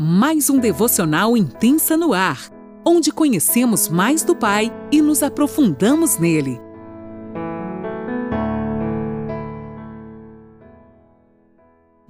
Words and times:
mais 0.00 0.48
um 0.48 0.60
devocional 0.60 1.36
intensa 1.36 1.96
no 1.96 2.12
ar, 2.12 2.52
onde 2.86 3.10
conhecemos 3.10 3.88
mais 3.88 4.22
do 4.22 4.36
Pai 4.36 4.72
e 4.92 5.02
nos 5.02 5.24
aprofundamos 5.24 6.18
nele. 6.18 6.60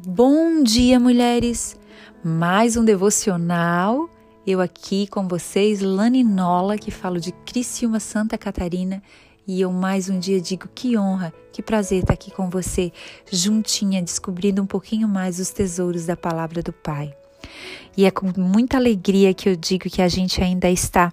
Bom 0.07 0.63
dia, 0.63 1.01
mulheres! 1.01 1.81
Mais 2.23 2.77
um 2.77 2.85
devocional. 2.85 4.11
Eu 4.47 4.61
aqui 4.61 5.07
com 5.07 5.27
vocês, 5.27 5.81
Lani 5.81 6.23
Nola, 6.23 6.77
que 6.77 6.91
falo 6.91 7.19
de 7.19 7.33
Criciúma, 7.33 8.01
Santa 8.01 8.37
Catarina. 8.37 9.03
E 9.47 9.63
eu 9.63 9.73
mais 9.73 10.11
um 10.11 10.19
dia 10.19 10.43
digo 10.43 10.69
que 10.75 10.99
honra, 10.99 11.33
que 11.51 11.63
prazer 11.63 12.01
estar 12.01 12.13
aqui 12.13 12.31
com 12.31 12.51
você, 12.51 12.93
juntinha, 13.33 14.03
descobrindo 14.03 14.61
um 14.61 14.67
pouquinho 14.67 15.09
mais 15.09 15.39
os 15.39 15.49
tesouros 15.49 16.05
da 16.05 16.17
palavra 16.17 16.63
do 16.63 16.73
Pai. 16.73 17.15
E 17.97 18.05
é 18.05 18.11
com 18.11 18.33
muita 18.37 18.77
alegria 18.77 19.35
que 19.35 19.49
eu 19.49 19.57
digo 19.57 19.89
que 19.91 20.03
a 20.03 20.09
gente 20.09 20.43
ainda 20.43 20.71
está 20.71 21.13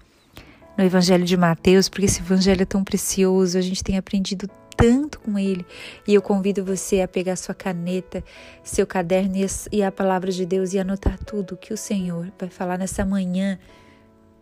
no 0.76 0.84
Evangelho 0.84 1.24
de 1.24 1.36
Mateus, 1.36 1.88
porque 1.88 2.06
esse 2.06 2.20
Evangelho 2.20 2.62
é 2.62 2.66
tão 2.66 2.84
precioso, 2.84 3.56
a 3.56 3.62
gente 3.62 3.82
tem 3.82 3.96
aprendido 3.96 4.48
tanto 4.76 5.18
com 5.20 5.38
ele. 5.38 5.64
E 6.06 6.14
eu 6.14 6.20
convido 6.20 6.64
você 6.64 7.00
a 7.00 7.08
pegar 7.08 7.36
sua 7.36 7.54
caneta, 7.54 8.22
seu 8.62 8.86
caderno 8.86 9.34
e 9.72 9.82
a 9.82 9.90
palavra 9.90 10.30
de 10.30 10.44
Deus 10.44 10.74
e 10.74 10.78
anotar 10.78 11.18
tudo 11.18 11.56
que 11.56 11.72
o 11.72 11.76
Senhor 11.76 12.30
vai 12.38 12.50
falar 12.50 12.78
nessa 12.78 13.04
manhã 13.04 13.58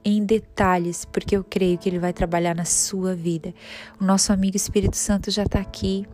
em 0.04 0.24
detalhes, 0.24 1.04
porque 1.06 1.36
eu 1.36 1.42
creio 1.42 1.78
que 1.78 1.88
ele 1.88 1.98
vai 1.98 2.12
trabalhar 2.12 2.54
na 2.54 2.64
sua 2.64 3.14
vida. 3.14 3.54
O 3.98 4.04
nosso 4.04 4.32
amigo 4.32 4.56
Espírito 4.56 4.96
Santo 4.96 5.30
já 5.30 5.44
está 5.44 5.60
aqui, 5.60 6.06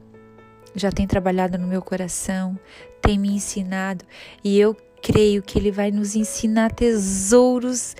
já 0.77 0.93
tem 0.93 1.07
trabalhado 1.07 1.59
no 1.59 1.67
meu 1.67 1.83
coração, 1.83 2.57
tem 3.03 3.19
me 3.19 3.31
ensinado 3.31 4.05
e 4.45 4.59
eu 4.59 4.77
creio 5.03 5.43
que 5.43 5.59
Ele 5.59 5.71
vai 5.71 5.91
nos 5.91 6.15
ensinar 6.15 6.73
tesouros 6.73 7.97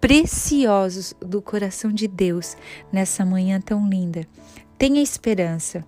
preciosos 0.00 1.14
do 1.20 1.40
coração 1.40 1.92
de 1.92 2.08
Deus 2.08 2.56
nessa 2.92 3.24
manhã 3.24 3.60
tão 3.60 3.88
linda. 3.88 4.26
Tenha 4.76 5.00
esperança, 5.00 5.84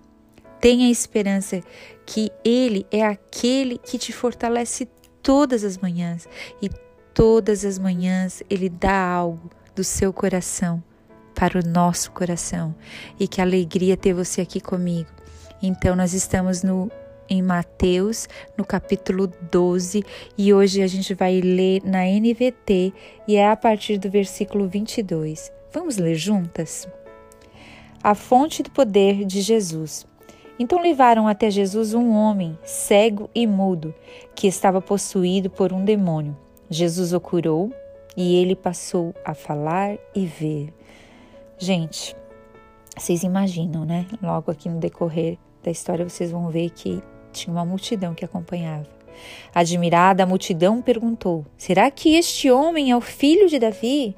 tenha 0.61 0.89
esperança 0.89 1.61
que 2.05 2.31
Ele 2.43 2.85
é 2.91 3.05
aquele 3.05 3.77
que 3.77 3.97
te 3.97 4.13
fortalece 4.13 4.87
todas 5.21 5.63
as 5.63 5.77
manhãs 5.77 6.27
e 6.61 6.69
todas 7.13 7.65
as 7.65 7.77
manhãs 7.77 8.41
Ele 8.49 8.69
dá 8.69 8.97
algo 8.97 9.49
do 9.75 9.83
seu 9.83 10.13
coração 10.13 10.81
para 11.35 11.59
o 11.59 11.67
nosso 11.67 12.11
coração 12.11 12.73
e 13.19 13.27
que 13.27 13.41
alegria 13.41 13.97
ter 13.97 14.13
você 14.13 14.39
aqui 14.39 14.61
comigo. 14.61 15.09
Então, 15.61 15.95
nós 15.95 16.13
estamos 16.13 16.63
no 16.63 16.89
em 17.29 17.41
Mateus, 17.41 18.27
no 18.57 18.65
capítulo 18.65 19.31
12, 19.51 20.03
e 20.37 20.53
hoje 20.53 20.81
a 20.81 20.87
gente 20.87 21.13
vai 21.13 21.39
ler 21.41 21.81
na 21.83 22.05
NVT 22.05 22.93
e 23.27 23.35
é 23.35 23.49
a 23.49 23.55
partir 23.55 23.97
do 23.97 24.09
versículo 24.09 24.67
22. 24.67 25.51
Vamos 25.73 25.97
ler 25.97 26.15
juntas? 26.15 26.87
A 28.01 28.13
fonte 28.15 28.63
do 28.63 28.71
poder 28.71 29.25
de 29.25 29.41
Jesus. 29.41 30.05
Então 30.57 30.81
levaram 30.81 31.27
até 31.27 31.49
Jesus 31.49 31.93
um 31.93 32.11
homem 32.11 32.57
cego 32.63 33.29
e 33.35 33.45
mudo, 33.45 33.93
que 34.33 34.47
estava 34.47 34.81
possuído 34.81 35.49
por 35.49 35.73
um 35.73 35.83
demônio. 35.83 36.37
Jesus 36.69 37.13
o 37.13 37.19
curou 37.19 37.73
e 38.15 38.35
ele 38.35 38.55
passou 38.55 39.13
a 39.23 39.33
falar 39.33 39.97
e 40.15 40.25
ver. 40.25 40.73
Gente, 41.57 42.15
vocês 42.97 43.23
imaginam, 43.23 43.83
né? 43.83 44.05
Logo 44.21 44.49
aqui 44.49 44.69
no 44.69 44.79
decorrer 44.79 45.37
da 45.61 45.71
história 45.71 46.07
vocês 46.07 46.31
vão 46.31 46.49
ver 46.49 46.69
que 46.69 47.03
tinha 47.35 47.53
uma 47.53 47.65
multidão 47.65 48.13
que 48.13 48.25
acompanhava. 48.25 48.87
Admirada, 49.53 50.23
a 50.23 50.25
multidão 50.25 50.81
perguntou: 50.81 51.45
Será 51.57 51.89
que 51.91 52.15
este 52.15 52.49
homem 52.51 52.91
é 52.91 52.97
o 52.97 53.01
filho 53.01 53.47
de 53.47 53.59
Davi? 53.59 54.15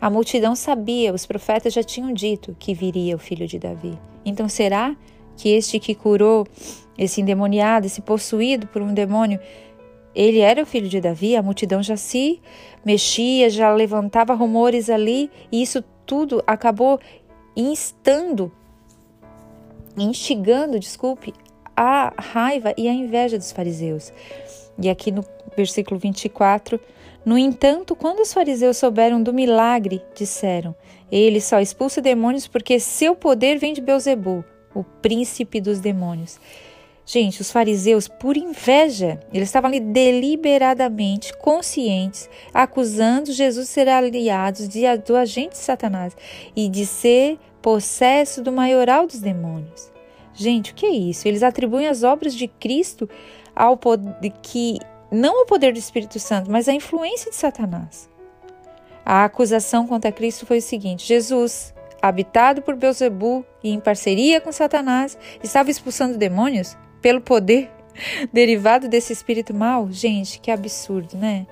A 0.00 0.08
multidão 0.08 0.54
sabia, 0.54 1.12
os 1.12 1.26
profetas 1.26 1.72
já 1.72 1.82
tinham 1.82 2.12
dito 2.12 2.54
que 2.58 2.72
viria 2.72 3.16
o 3.16 3.18
filho 3.18 3.48
de 3.48 3.58
Davi. 3.58 3.98
Então 4.24 4.48
será 4.48 4.94
que 5.36 5.48
este 5.48 5.80
que 5.80 5.94
curou 5.94 6.46
esse 6.96 7.20
endemoniado, 7.20 7.86
esse 7.86 8.00
possuído 8.00 8.66
por 8.68 8.80
um 8.80 8.94
demônio, 8.94 9.40
ele 10.14 10.38
era 10.38 10.62
o 10.62 10.66
filho 10.66 10.88
de 10.88 11.00
Davi? 11.00 11.34
A 11.34 11.42
multidão 11.42 11.82
já 11.82 11.96
se 11.96 12.40
mexia, 12.84 13.50
já 13.50 13.72
levantava 13.72 14.34
rumores 14.34 14.88
ali, 14.88 15.30
e 15.50 15.62
isso 15.62 15.82
tudo 16.06 16.42
acabou 16.46 17.00
instando, 17.56 18.52
instigando, 19.96 20.78
desculpe, 20.78 21.34
a 21.78 22.12
raiva 22.18 22.74
e 22.76 22.88
a 22.88 22.92
inveja 22.92 23.38
dos 23.38 23.52
fariseus. 23.52 24.12
E 24.76 24.90
aqui 24.90 25.12
no 25.12 25.24
versículo 25.56 25.98
24, 26.00 26.80
no 27.24 27.38
entanto, 27.38 27.94
quando 27.94 28.18
os 28.18 28.32
fariseus 28.32 28.76
souberam 28.76 29.22
do 29.22 29.32
milagre, 29.32 30.02
disseram: 30.12 30.74
Ele 31.10 31.40
só 31.40 31.60
expulsa 31.60 32.00
demônios 32.00 32.48
porque 32.48 32.80
seu 32.80 33.14
poder 33.14 33.58
vem 33.58 33.72
de 33.72 33.80
Beuzebu, 33.80 34.44
o 34.74 34.82
príncipe 34.82 35.60
dos 35.60 35.78
demônios. 35.78 36.40
Gente, 37.06 37.40
os 37.40 37.50
fariseus, 37.50 38.08
por 38.08 38.36
inveja, 38.36 39.20
eles 39.32 39.48
estavam 39.48 39.68
ali 39.68 39.80
deliberadamente 39.80 41.32
conscientes, 41.38 42.28
acusando 42.52 43.32
Jesus 43.32 43.66
de 43.66 43.72
ser 43.72 43.88
aliado 43.88 44.68
de, 44.68 44.82
do 44.98 45.16
agente 45.16 45.52
de 45.52 45.58
Satanás 45.58 46.14
e 46.54 46.68
de 46.68 46.84
ser 46.84 47.38
possesso 47.62 48.42
do 48.42 48.52
maioral 48.52 49.06
dos 49.06 49.20
demônios. 49.20 49.97
Gente, 50.38 50.70
o 50.70 50.74
que 50.74 50.86
é 50.86 50.90
isso? 50.90 51.26
Eles 51.26 51.42
atribuem 51.42 51.88
as 51.88 52.04
obras 52.04 52.32
de 52.32 52.46
Cristo 52.46 53.10
ao 53.56 53.76
poder 53.76 54.32
que 54.40 54.78
não 55.10 55.40
ao 55.40 55.46
poder 55.46 55.72
do 55.72 55.80
Espírito 55.80 56.20
Santo, 56.20 56.48
mas 56.48 56.68
à 56.68 56.72
influência 56.72 57.28
de 57.28 57.36
Satanás. 57.36 58.08
A 59.04 59.24
acusação 59.24 59.84
contra 59.84 60.12
Cristo 60.12 60.46
foi 60.46 60.58
o 60.58 60.62
seguinte: 60.62 61.04
Jesus, 61.04 61.74
habitado 62.00 62.62
por 62.62 62.76
Beuzebu 62.76 63.44
e 63.64 63.70
em 63.70 63.80
parceria 63.80 64.40
com 64.40 64.52
Satanás, 64.52 65.18
estava 65.42 65.72
expulsando 65.72 66.16
demônios 66.16 66.76
pelo 67.02 67.20
poder 67.20 67.68
derivado 68.32 68.86
desse 68.86 69.12
espírito 69.12 69.52
mal. 69.52 69.90
Gente, 69.90 70.38
que 70.38 70.52
absurdo, 70.52 71.16
né? 71.16 71.48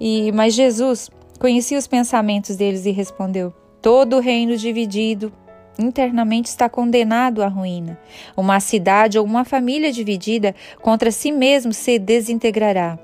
E 0.00 0.32
mas 0.32 0.54
Jesus 0.54 1.10
conhecia 1.38 1.78
os 1.78 1.86
pensamentos 1.86 2.56
deles 2.56 2.86
e 2.86 2.90
respondeu: 2.90 3.52
Todo 3.82 4.18
reino 4.18 4.56
dividido 4.56 5.30
internamente 5.78 6.48
está 6.48 6.68
condenado 6.68 7.42
à 7.42 7.48
ruína. 7.48 7.98
Uma 8.36 8.60
cidade 8.60 9.18
ou 9.18 9.24
uma 9.24 9.44
família 9.44 9.92
dividida 9.92 10.54
contra 10.80 11.10
si 11.10 11.30
mesmo 11.30 11.72
se 11.72 11.98
desintegrará. 11.98 12.98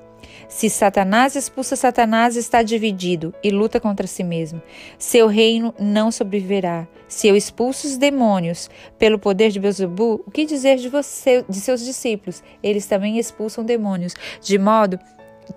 Se 0.47 0.69
Satanás 0.69 1.35
expulsa 1.35 1.75
Satanás, 1.75 2.35
está 2.35 2.61
dividido 2.61 3.33
e 3.43 3.49
luta 3.49 3.79
contra 3.79 4.05
si 4.05 4.23
mesmo. 4.23 4.61
Seu 4.97 5.27
reino 5.27 5.73
não 5.79 6.11
sobreviverá. 6.11 6.87
Se 7.07 7.27
eu 7.27 7.35
expulso 7.35 7.87
os 7.87 7.97
demônios 7.97 8.69
pelo 8.99 9.17
poder 9.17 9.49
de 9.51 9.59
Beelzebub, 9.59 10.21
o 10.25 10.31
que 10.31 10.45
dizer 10.45 10.77
de 10.77 10.89
você, 10.89 11.43
de 11.47 11.59
seus 11.59 11.83
discípulos? 11.83 12.43
Eles 12.61 12.85
também 12.85 13.17
expulsam 13.17 13.63
demônios, 13.63 14.13
de 14.41 14.57
modo 14.57 14.99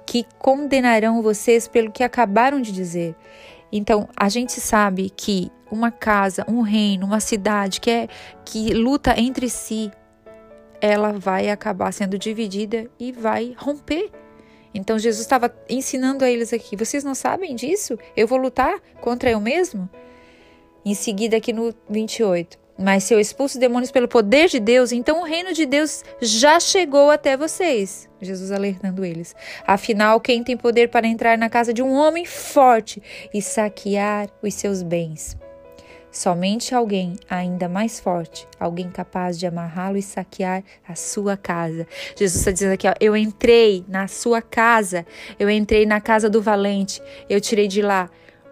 que 0.07 0.25
condenarão 0.39 1.23
vocês 1.23 1.67
pelo 1.67 1.91
que 1.91 2.03
acabaram 2.03 2.61
de 2.61 2.73
dizer. 2.73 3.15
Então, 3.71 4.09
a 4.17 4.29
gente 4.29 4.61
sabe 4.61 5.11
que 5.11 5.51
uma 5.71 5.91
casa, 5.91 6.45
um 6.49 6.61
reino, 6.61 7.07
uma 7.07 7.21
cidade 7.21 7.81
que 7.81 7.91
é 7.91 8.09
que 8.45 8.73
luta 8.73 9.19
entre 9.19 9.49
si, 9.49 9.91
ela 10.81 11.13
vai 11.13 11.51
acabar 11.51 11.93
sendo 11.93 12.19
dividida 12.19 12.91
e 12.99 13.13
vai 13.13 13.55
romper. 13.57 14.11
Então 14.73 14.99
Jesus 14.99 15.23
estava 15.23 15.55
ensinando 15.69 16.25
a 16.25 16.31
eles 16.31 16.53
aqui: 16.53 16.77
vocês 16.77 17.03
não 17.05 17.15
sabem 17.15 17.55
disso? 17.55 17.99
Eu 18.17 18.27
vou 18.27 18.39
lutar 18.39 18.81
contra 19.01 19.31
eu 19.31 19.41
mesmo? 19.41 19.89
Em 20.85 20.95
seguida, 20.95 21.37
aqui 21.37 21.53
no 21.53 21.75
28. 21.89 22.59
Mas 22.79 23.03
se 23.05 23.13
eu 23.13 23.19
expulso 23.19 23.59
demônios 23.59 23.91
pelo 23.91 24.07
poder 24.07 24.49
de 24.49 24.61
Deus, 24.61 24.93
então 24.93 25.21
o 25.21 25.25
reino 25.25 25.53
de 25.53 25.67
Deus 25.67 26.05
já 26.21 26.61
chegou 26.61 27.11
até 27.11 27.37
vocês. 27.37 28.09
Jesus 28.21 28.53
alertando 28.53 29.05
eles. 29.05 29.35
Afinal, 29.67 30.21
quem 30.21 30.45
tem 30.45 30.57
poder 30.57 30.89
para 30.89 31.07
entrar 31.07 31.37
na 31.37 31.51
casa 31.51 31.75
de 31.75 31.83
um 31.83 31.93
homem 31.93 32.25
forte 32.25 33.03
e 33.35 33.43
saquear 33.43 34.29
os 34.41 34.55
seus 34.55 34.81
bens? 34.81 35.37
Somente 36.11 36.75
alguém 36.75 37.17
ainda 37.29 37.69
mais 37.69 38.01
forte, 38.01 38.47
alguém 38.59 38.91
capaz 38.91 39.39
de 39.39 39.47
amarrá-lo 39.47 39.97
e 39.97 40.03
saquear 40.03 40.63
a 40.87 40.95
sua 40.95 41.37
casa. 41.37 41.87
Jesus 42.17 42.39
está 42.39 42.51
dizendo 42.51 42.73
aqui: 42.73 42.89
ó, 42.89 42.95
eu 43.01 43.17
entrei 43.17 43.85
na 43.87 44.09
sua 44.09 44.41
casa, 44.41 45.05
eu 45.39 45.51
entrei 45.51 45.85
na 45.85 46.01
casa 46.01 46.31
do 46.31 46.41
valente, 46.41 47.03
eu 47.29 47.41
tirei 47.41 47.69
de 47.69 47.83
lá 47.83 48.09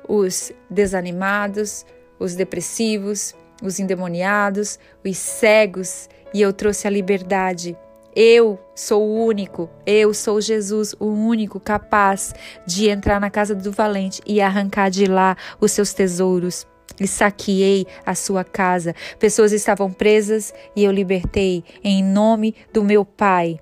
os 0.07 0.53
desanimados, 0.69 1.87
os 2.19 2.35
depressivos, 2.35 3.35
os 3.63 3.79
endemoniados, 3.81 4.79
os 5.05 5.17
cegos, 5.17 6.09
e 6.33 6.43
eu 6.43 6.53
trouxe 6.53 6.87
a 6.87 6.91
liberdade. 6.91 7.77
Eu 8.15 8.59
sou 8.75 9.03
o 9.03 9.27
único, 9.27 9.69
eu 9.85 10.15
sou 10.15 10.41
Jesus, 10.41 10.95
o 10.99 11.07
único 11.07 11.61
capaz 11.61 12.35
de 12.67 12.89
entrar 12.89 13.21
na 13.21 13.29
casa 13.29 13.55
do 13.55 13.71
valente 13.71 14.23
e 14.27 14.41
arrancar 14.41 14.89
de 14.89 15.05
lá 15.05 15.37
os 15.61 15.73
seus 15.73 15.93
tesouros. 15.93 16.67
E 16.99 17.07
saqueei 17.07 17.87
a 18.07 18.15
sua 18.15 18.43
casa. 18.43 18.95
Pessoas 19.19 19.53
estavam 19.53 19.93
presas 19.93 20.55
e 20.75 20.83
eu 20.83 20.91
libertei 20.91 21.63
em 21.85 22.03
nome 22.03 22.55
do 22.73 22.83
meu 22.83 23.05
Pai. 23.05 23.61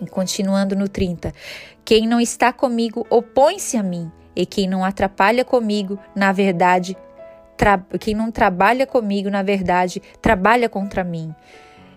E 0.00 0.06
continuando 0.06 0.74
no 0.74 0.88
30. 0.88 1.34
Quem 1.84 2.06
não 2.06 2.20
está 2.20 2.52
comigo 2.52 3.06
opõe-se 3.10 3.76
a 3.76 3.82
mim, 3.82 4.10
e 4.34 4.46
quem 4.46 4.68
não 4.68 4.84
atrapalha 4.84 5.44
comigo, 5.44 5.98
na 6.14 6.32
verdade, 6.32 6.96
quem 7.98 8.14
não 8.14 8.30
trabalha 8.30 8.86
comigo, 8.86 9.28
na 9.28 9.42
verdade, 9.42 10.00
trabalha 10.20 10.68
contra 10.68 11.02
mim. 11.02 11.34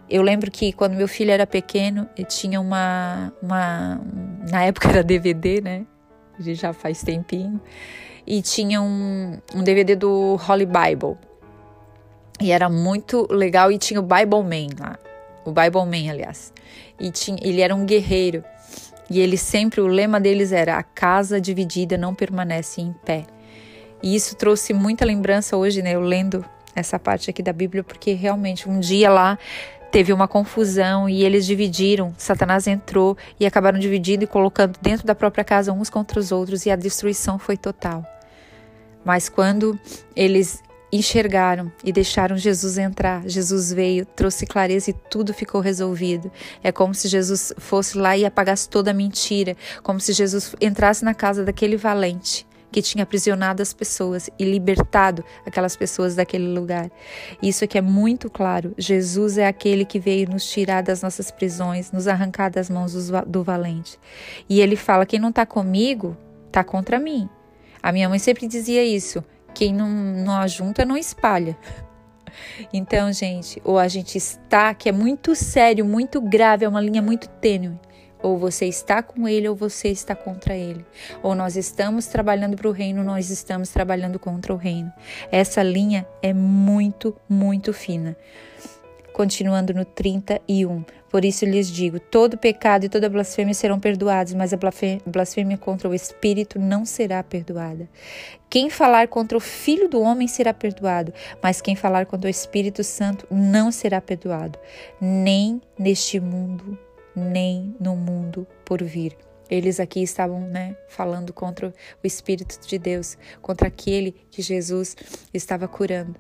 Eu 0.10 0.22
lembro 0.22 0.52
que 0.52 0.74
quando 0.74 0.94
meu 0.94 1.08
filho 1.08 1.32
era 1.32 1.48
pequeno, 1.48 2.08
tinha 2.28 2.60
uma, 2.60 3.32
uma. 3.42 4.02
Na 4.50 4.64
época 4.64 4.90
era 4.90 5.04
DVD, 5.04 5.62
né? 5.62 5.86
Já 6.38 6.74
faz 6.74 7.02
tempinho. 7.02 7.62
E 8.28 8.42
tinha 8.42 8.82
um, 8.82 9.38
um 9.56 9.64
DVD 9.64 9.96
do 9.96 10.38
Holy 10.48 10.66
Bible. 10.66 11.18
E 12.42 12.52
era 12.52 12.70
muito 12.70 13.26
legal. 13.32 13.72
E 13.72 13.78
tinha 13.78 14.02
o 14.02 14.04
Bible 14.04 14.44
Man 14.44 14.76
lá. 14.78 15.00
O 15.46 15.52
Bible 15.52 15.86
Man, 15.86 16.12
aliás. 16.12 16.52
E 17.00 17.10
tinha, 17.10 17.38
ele 17.42 17.62
era 17.62 17.74
um 17.74 17.86
guerreiro. 17.86 18.44
E 19.10 19.20
ele 19.20 19.38
sempre, 19.38 19.80
o 19.82 19.88
lema 19.88 20.20
deles 20.20 20.52
era: 20.52 20.78
a 20.78 20.84
casa 20.84 21.40
dividida 21.40 21.98
não 21.98 22.14
permanece 22.14 22.82
em 22.82 22.94
pé. 23.06 23.26
E 24.02 24.16
isso 24.16 24.36
trouxe 24.36 24.74
muita 24.74 25.06
lembrança 25.06 25.56
hoje, 25.58 25.82
né? 25.82 25.96
Eu 25.96 26.02
lendo 26.02 26.44
essa 26.76 26.98
parte 26.98 27.30
aqui 27.30 27.44
da 27.44 27.54
Bíblia, 27.54 27.84
porque 27.84 28.14
realmente 28.14 28.70
um 28.70 28.80
dia 28.80 29.10
lá 29.10 29.38
teve 29.92 30.14
uma 30.14 30.28
confusão 30.28 31.10
e 31.10 31.24
eles 31.24 31.46
dividiram. 31.46 32.14
Satanás 32.18 32.66
entrou 32.66 33.18
e 33.40 33.46
acabaram 33.46 33.78
dividindo 33.78 34.24
e 34.24 34.28
colocando 34.28 34.78
dentro 34.82 35.06
da 35.06 35.14
própria 35.14 35.44
casa 35.44 35.74
uns 35.74 35.90
contra 35.90 36.20
os 36.20 36.32
outros 36.32 36.66
e 36.66 36.72
a 36.72 36.76
destruição 36.76 37.38
foi 37.38 37.58
total. 37.58 38.06
Mas 39.04 39.28
quando 39.28 39.78
eles 40.16 40.64
enxergaram 40.94 41.72
e 41.84 41.92
deixaram 41.92 42.38
Jesus 42.38 42.78
entrar. 42.78 43.24
Jesus 43.26 43.72
veio, 43.72 44.06
trouxe 44.06 44.46
clareza 44.46 44.90
e 44.90 44.94
tudo 44.94 45.34
ficou 45.34 45.62
resolvido. 45.62 46.30
É 46.62 46.70
como 46.70 46.94
se 46.94 47.08
Jesus 47.08 47.54
fosse 47.58 47.98
lá 47.98 48.18
e 48.18 48.26
apagasse 48.26 48.68
toda 48.68 48.92
a 48.92 48.94
mentira, 48.94 49.56
como 49.82 50.02
se 50.02 50.12
Jesus 50.12 50.54
entrasse 50.60 51.06
na 51.06 51.14
casa 51.14 51.46
daquele 51.46 51.78
valente 51.78 52.46
que 52.72 52.82
tinha 52.82 53.04
aprisionado 53.04 53.62
as 53.62 53.74
pessoas 53.74 54.30
e 54.40 54.46
libertado 54.46 55.24
aquelas 55.46 55.76
pessoas 55.76 56.16
daquele 56.16 56.48
lugar. 56.48 56.90
Isso 57.42 57.64
aqui 57.64 57.78
é 57.78 57.82
muito 57.82 58.30
claro. 58.30 58.74
Jesus 58.78 59.38
é 59.38 59.48
aquele 59.48 59.84
que 59.84 60.00
veio 60.00 60.30
nos 60.30 60.50
tirar 60.50 60.82
das 60.82 61.02
nossas 61.02 61.30
prisões, 61.30 61.92
nos 61.92 62.08
arrancar 62.08 62.50
das 62.50 62.70
mãos 62.70 62.94
do 63.28 63.44
valente. 63.44 64.00
E 64.50 64.62
ele 64.62 64.76
fala: 64.76 65.06
quem 65.06 65.20
não 65.20 65.30
está 65.30 65.46
comigo, 65.46 66.16
está 66.48 66.64
contra 66.64 67.00
mim. 67.00 67.30
A 67.84 67.92
minha 67.92 68.08
mãe 68.08 68.20
sempre 68.20 68.48
dizia 68.48 68.84
isso. 68.84 69.24
Quem 69.54 69.74
não, 69.74 69.90
não 69.90 70.38
ajunta, 70.38 70.86
não 70.86 70.98
espalha. 70.98 71.58
Então, 72.72 73.12
gente, 73.12 73.62
ou 73.64 73.78
a 73.78 73.90
gente 73.90 74.18
está, 74.18 74.74
que 74.74 74.88
é 74.88 74.92
muito 74.92 75.36
sério, 75.36 75.84
muito 75.84 76.22
grave, 76.22 76.64
é 76.64 76.70
uma 76.70 76.80
linha 76.80 77.02
muito 77.02 77.28
tênue. 77.28 77.78
Ou 78.22 78.38
você 78.38 78.66
está 78.66 79.02
com 79.02 79.28
ele 79.28 79.50
ou 79.50 79.56
você 79.56 79.90
está 79.90 80.16
contra 80.16 80.56
ele. 80.56 80.86
Ou 81.24 81.36
nós 81.36 81.56
estamos 81.56 82.08
trabalhando 82.08 82.56
para 82.56 82.68
o 82.68 82.72
reino, 82.72 83.04
nós 83.04 83.30
estamos 83.30 83.70
trabalhando 83.70 84.20
contra 84.20 84.54
o 84.54 84.58
reino. 84.58 84.92
Essa 85.32 85.64
linha 85.64 86.08
é 86.22 86.34
muito, 86.34 87.16
muito 87.30 87.74
fina 87.74 88.16
continuando 89.12 89.74
no 89.74 89.86
31. 89.86 90.84
Por 91.10 91.26
isso 91.26 91.46
lhes 91.46 91.70
digo: 91.70 92.00
todo 92.00 92.38
pecado 92.38 92.86
e 92.86 92.90
toda 92.90 93.10
blasfêmia 93.10 93.54
serão 93.54 93.80
perdoados, 93.80 94.34
mas 94.34 94.54
a 94.54 94.58
blasfêmia 95.06 95.58
contra 95.58 95.90
o 95.90 95.94
Espírito 95.94 96.60
não 96.60 96.86
será 96.86 97.22
perdoada. 97.22 97.88
Quem 98.50 98.70
falar 98.70 99.08
contra 99.08 99.38
o 99.38 99.42
Filho 99.42 99.88
do 99.88 100.02
Homem 100.02 100.28
será 100.28 100.54
perdoado, 100.54 101.14
mas 101.42 101.62
quem 101.62 101.76
falar 101.76 102.06
contra 102.06 102.28
o 102.28 102.32
Espírito 102.32 102.84
Santo 102.84 103.28
não 103.30 103.72
será 103.72 104.02
perdoado, 104.02 104.58
nem 105.00 105.62
neste 105.78 106.20
mundo, 106.20 106.78
nem 107.16 107.76
no 107.80 107.96
mundo 107.96 108.48
por 108.66 108.84
vir. 108.84 109.18
Eles 109.50 109.80
aqui 109.82 110.02
estavam 110.02 110.40
né, 110.40 110.78
falando 110.88 111.34
contra 111.34 111.68
o 112.02 112.08
Espírito 112.08 112.58
de 112.66 112.80
Deus, 112.80 113.18
contra 113.42 113.68
aquele 113.68 114.16
que 114.32 114.42
Jesus 114.42 114.96
estava 115.34 115.68
curando. 115.68 116.16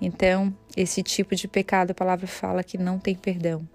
Então, 0.00 0.56
esse 0.74 1.02
tipo 1.02 1.36
de 1.36 1.46
pecado, 1.46 1.90
a 1.90 1.94
palavra 1.94 2.26
fala 2.26 2.64
que 2.64 2.78
não 2.78 2.98
tem 2.98 3.14
perdão. 3.14 3.68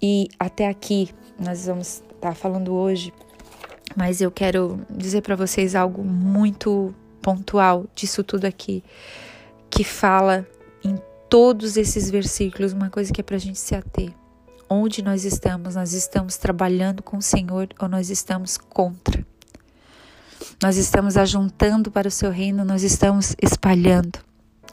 E 0.00 0.28
até 0.38 0.68
aqui, 0.68 1.10
nós 1.36 1.66
vamos 1.66 1.94
estar 1.94 2.28
tá 2.28 2.34
falando 2.34 2.72
hoje, 2.72 3.12
mas 3.96 4.20
eu 4.20 4.30
quero 4.30 4.86
dizer 4.88 5.22
para 5.22 5.34
vocês 5.34 5.74
algo 5.74 6.04
muito 6.04 6.94
pontual 7.20 7.86
disso 7.92 8.22
tudo 8.22 8.44
aqui, 8.44 8.84
que 9.68 9.82
fala 9.82 10.46
em 10.84 10.96
todos 11.28 11.76
esses 11.76 12.08
versículos, 12.08 12.72
uma 12.72 12.88
coisa 12.88 13.12
que 13.12 13.20
é 13.20 13.24
para 13.24 13.36
a 13.36 13.40
gente 13.40 13.58
se 13.58 13.74
ater. 13.74 14.12
Onde 14.70 15.02
nós 15.02 15.24
estamos? 15.24 15.76
Nós 15.76 15.94
estamos 15.94 16.36
trabalhando 16.36 17.02
com 17.02 17.16
o 17.16 17.22
Senhor 17.22 17.68
ou 17.80 17.88
nós 17.88 18.10
estamos 18.10 18.58
contra? 18.58 19.26
Nós 20.62 20.76
estamos 20.76 21.16
ajuntando 21.16 21.90
para 21.90 22.08
o 22.08 22.10
seu 22.10 22.30
reino, 22.30 22.64
nós 22.64 22.82
estamos 22.82 23.34
espalhando 23.40 24.18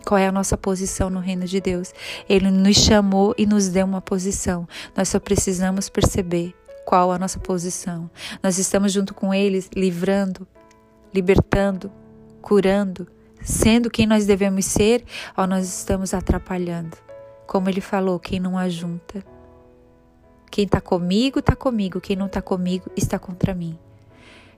qual 0.05 0.17
é 0.17 0.27
a 0.27 0.31
nossa 0.31 0.57
posição 0.57 1.09
no 1.09 1.19
reino 1.19 1.45
de 1.45 1.61
Deus. 1.61 1.93
Ele 2.27 2.51
nos 2.51 2.75
chamou 2.75 3.33
e 3.37 3.45
nos 3.45 3.69
deu 3.69 3.85
uma 3.85 4.01
posição. 4.01 4.67
Nós 4.95 5.09
só 5.09 5.19
precisamos 5.19 5.89
perceber 5.89 6.53
qual 6.85 7.11
a 7.11 7.17
nossa 7.17 7.39
posição. 7.39 8.09
Nós 8.43 8.57
estamos 8.57 8.91
junto 8.91 9.13
com 9.13 9.33
eles, 9.33 9.69
livrando, 9.75 10.47
libertando, 11.13 11.91
curando, 12.41 13.07
sendo 13.41 13.89
quem 13.89 14.05
nós 14.05 14.25
devemos 14.25 14.65
ser, 14.65 15.03
ou 15.37 15.47
nós 15.47 15.65
estamos 15.65 16.13
atrapalhando. 16.13 16.97
Como 17.47 17.69
ele 17.69 17.81
falou, 17.81 18.19
quem 18.19 18.39
não 18.39 18.57
ajunta. 18.57 19.34
Quem 20.55 20.63
está 20.63 20.79
comigo, 20.79 21.39
está 21.39 21.53
comigo. 21.53 21.99
Quem 21.99 22.15
não 22.15 22.27
está 22.27 22.41
comigo, 22.41 22.89
está 22.95 23.19
contra 23.19 23.53
mim. 23.53 23.77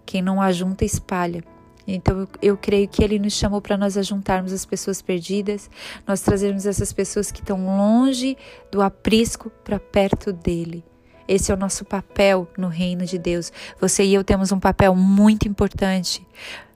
Quem 0.06 0.22
não 0.22 0.40
ajunta, 0.40 0.86
espalha. 0.86 1.44
Então 1.88 2.28
eu, 2.40 2.56
creio 2.56 2.88
que 2.88 3.04
Ele 3.04 3.18
nos 3.18 3.34
chamou 3.34 3.60
para 3.60 3.76
nós 3.76 3.98
ajuntarmos 3.98 4.54
as 4.54 4.64
pessoas 4.64 5.02
perdidas, 5.02 5.72
nós 6.06 6.22
trazermos 6.22 6.68
essas 6.68 6.94
pessoas 6.94 7.32
que 7.32 7.40
estão 7.40 7.66
longe 7.66 8.38
do 8.72 8.80
aprisco 8.84 9.50
para 9.64 9.80
perto 9.80 10.32
dele. 10.32 10.86
Esse 11.28 11.52
é 11.52 11.56
o 11.56 11.58
nosso 11.58 11.84
papel 11.84 12.48
no 12.56 12.68
reino 12.68 13.04
de 13.04 13.18
Deus. 13.18 13.52
Você 13.82 14.04
e 14.04 14.14
eu 14.14 14.24
temos 14.24 14.52
um 14.52 14.60
papel 14.60 14.94
muito 14.94 15.48
importante, 15.48 16.24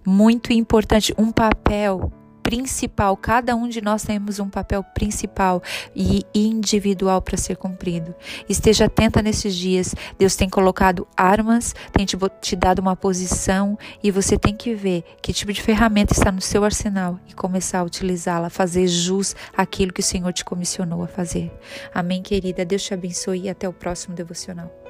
muito 0.03 0.51
importante, 0.51 1.13
um 1.15 1.31
papel 1.31 2.11
principal, 2.51 3.15
cada 3.15 3.55
um 3.55 3.69
de 3.69 3.79
nós 3.79 4.03
temos 4.03 4.37
um 4.37 4.49
papel 4.49 4.83
principal 4.83 5.63
e 5.95 6.25
individual 6.35 7.21
para 7.21 7.37
ser 7.37 7.55
cumprido. 7.55 8.13
Esteja 8.49 8.85
atenta 8.85 9.21
nesses 9.21 9.55
dias. 9.55 9.95
Deus 10.19 10.35
tem 10.35 10.49
colocado 10.49 11.07
armas, 11.15 11.73
tem 11.93 12.05
te, 12.05 12.17
te 12.41 12.57
dado 12.57 12.79
uma 12.79 12.93
posição 12.93 13.79
e 14.03 14.11
você 14.11 14.37
tem 14.37 14.53
que 14.53 14.75
ver 14.75 15.05
que 15.21 15.31
tipo 15.31 15.53
de 15.53 15.61
ferramenta 15.61 16.11
está 16.11 16.29
no 16.29 16.41
seu 16.41 16.65
arsenal 16.65 17.17
e 17.25 17.33
começar 17.33 17.79
a 17.79 17.83
utilizá-la, 17.83 18.49
fazer 18.49 18.85
jus 18.85 19.33
àquilo 19.55 19.93
que 19.93 20.01
o 20.01 20.03
Senhor 20.03 20.33
te 20.33 20.43
comissionou 20.43 21.03
a 21.03 21.07
fazer. 21.07 21.49
Amém, 21.93 22.21
querida. 22.21 22.65
Deus 22.65 22.83
te 22.83 22.93
abençoe 22.93 23.43
e 23.43 23.49
até 23.49 23.69
o 23.69 23.71
próximo 23.71 24.13
devocional. 24.13 24.80